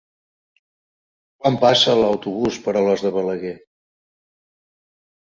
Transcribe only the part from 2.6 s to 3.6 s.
per Alòs de Balaguer?